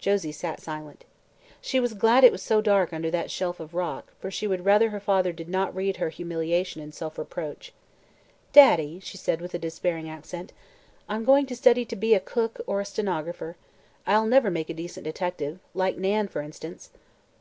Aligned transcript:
Josie 0.00 0.32
sat 0.32 0.60
silent. 0.60 1.04
She 1.60 1.78
was 1.78 1.94
glad 1.94 2.24
it 2.24 2.32
was 2.32 2.42
so 2.42 2.60
dark 2.60 2.92
under 2.92 3.08
that 3.08 3.30
shelf 3.30 3.60
of 3.60 3.72
rock, 3.72 4.12
for 4.18 4.28
she 4.28 4.48
would 4.48 4.64
rather 4.64 4.90
her 4.90 4.98
father 4.98 5.30
did 5.32 5.48
not 5.48 5.72
read 5.76 5.98
her 5.98 6.08
humiliation 6.08 6.82
and 6.82 6.92
self 6.92 7.16
reproach. 7.16 7.72
"Daddy," 8.52 8.98
she 8.98 9.16
said, 9.16 9.40
with 9.40 9.54
a 9.54 9.60
despairing 9.60 10.08
accent, 10.10 10.52
"I'm 11.08 11.22
going 11.24 11.46
to 11.46 11.54
study 11.54 11.84
to 11.84 11.94
be 11.94 12.14
a 12.14 12.18
cook 12.18 12.60
or 12.66 12.80
a 12.80 12.84
stenographer. 12.84 13.54
I'll 14.08 14.26
never 14.26 14.50
make 14.50 14.70
a 14.70 14.74
decent 14.74 15.04
detective 15.04 15.60
like 15.72 15.96
Nan, 15.96 16.26
for 16.26 16.42
instance." 16.42 16.90